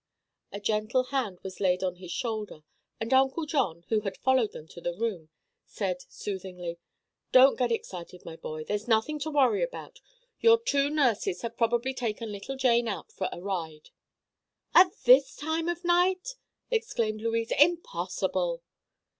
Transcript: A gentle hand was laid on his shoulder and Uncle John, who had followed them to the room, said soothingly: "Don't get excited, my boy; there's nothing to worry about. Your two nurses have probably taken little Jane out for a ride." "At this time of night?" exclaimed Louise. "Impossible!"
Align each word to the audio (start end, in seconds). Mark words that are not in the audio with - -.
A 0.51 0.59
gentle 0.59 1.03
hand 1.13 1.37
was 1.43 1.59
laid 1.59 1.83
on 1.83 1.97
his 1.97 2.11
shoulder 2.11 2.63
and 2.99 3.13
Uncle 3.13 3.45
John, 3.45 3.85
who 3.89 3.99
had 4.01 4.17
followed 4.17 4.51
them 4.51 4.67
to 4.69 4.81
the 4.81 4.95
room, 4.95 5.29
said 5.67 6.01
soothingly: 6.09 6.79
"Don't 7.31 7.55
get 7.55 7.71
excited, 7.71 8.25
my 8.25 8.35
boy; 8.35 8.63
there's 8.63 8.87
nothing 8.87 9.19
to 9.19 9.29
worry 9.29 9.61
about. 9.61 9.99
Your 10.39 10.59
two 10.59 10.89
nurses 10.89 11.43
have 11.43 11.55
probably 11.55 11.93
taken 11.93 12.31
little 12.31 12.55
Jane 12.55 12.87
out 12.87 13.11
for 13.11 13.29
a 13.31 13.39
ride." 13.39 13.91
"At 14.73 14.91
this 15.05 15.35
time 15.35 15.69
of 15.69 15.85
night?" 15.85 16.29
exclaimed 16.71 17.21
Louise. 17.21 17.51
"Impossible!" 17.59 18.63